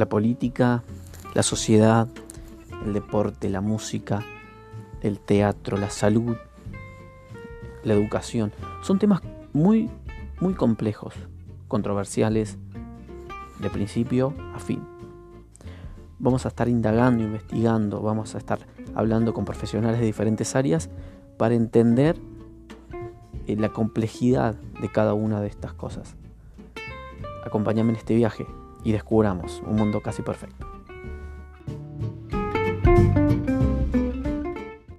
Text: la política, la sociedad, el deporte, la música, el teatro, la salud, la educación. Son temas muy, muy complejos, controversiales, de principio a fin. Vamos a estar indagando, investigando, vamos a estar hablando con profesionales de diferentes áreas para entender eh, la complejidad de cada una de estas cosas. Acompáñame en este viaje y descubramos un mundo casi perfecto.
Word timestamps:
la 0.00 0.08
política, 0.08 0.82
la 1.34 1.42
sociedad, 1.42 2.08
el 2.86 2.94
deporte, 2.94 3.50
la 3.50 3.60
música, 3.60 4.24
el 5.02 5.20
teatro, 5.20 5.76
la 5.76 5.90
salud, 5.90 6.36
la 7.84 7.92
educación. 7.92 8.50
Son 8.82 8.98
temas 8.98 9.20
muy, 9.52 9.90
muy 10.40 10.54
complejos, 10.54 11.14
controversiales, 11.68 12.56
de 13.58 13.68
principio 13.68 14.32
a 14.54 14.58
fin. 14.58 14.82
Vamos 16.18 16.46
a 16.46 16.48
estar 16.48 16.66
indagando, 16.66 17.22
investigando, 17.22 18.00
vamos 18.00 18.34
a 18.34 18.38
estar 18.38 18.60
hablando 18.94 19.34
con 19.34 19.44
profesionales 19.44 20.00
de 20.00 20.06
diferentes 20.06 20.56
áreas 20.56 20.88
para 21.36 21.54
entender 21.54 22.16
eh, 23.46 23.54
la 23.56 23.68
complejidad 23.68 24.54
de 24.80 24.90
cada 24.90 25.12
una 25.12 25.42
de 25.42 25.48
estas 25.48 25.74
cosas. 25.74 26.14
Acompáñame 27.44 27.90
en 27.90 27.96
este 27.96 28.14
viaje 28.14 28.46
y 28.84 28.92
descubramos 28.92 29.62
un 29.66 29.76
mundo 29.76 30.00
casi 30.00 30.22
perfecto. 30.22 30.79